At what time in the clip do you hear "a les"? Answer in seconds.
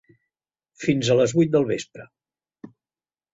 1.11-1.35